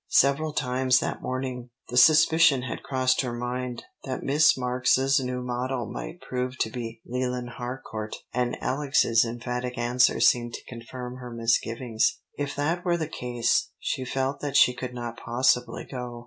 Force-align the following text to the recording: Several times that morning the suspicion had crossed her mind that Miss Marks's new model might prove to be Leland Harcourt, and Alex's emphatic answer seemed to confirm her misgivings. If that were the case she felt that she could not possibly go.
Several 0.09 0.51
times 0.51 0.99
that 0.99 1.21
morning 1.21 1.69
the 1.89 1.95
suspicion 1.95 2.63
had 2.63 2.81
crossed 2.81 3.21
her 3.21 3.31
mind 3.33 3.83
that 4.03 4.23
Miss 4.23 4.57
Marks's 4.57 5.19
new 5.19 5.43
model 5.43 5.85
might 5.85 6.21
prove 6.21 6.57
to 6.57 6.71
be 6.71 7.03
Leland 7.05 7.51
Harcourt, 7.57 8.15
and 8.33 8.57
Alex's 8.61 9.23
emphatic 9.23 9.77
answer 9.77 10.19
seemed 10.19 10.55
to 10.55 10.65
confirm 10.67 11.17
her 11.17 11.29
misgivings. 11.29 12.17
If 12.35 12.55
that 12.55 12.83
were 12.83 12.97
the 12.97 13.07
case 13.07 13.69
she 13.77 14.03
felt 14.03 14.39
that 14.39 14.57
she 14.57 14.73
could 14.73 14.95
not 14.95 15.21
possibly 15.23 15.85
go. 15.85 16.19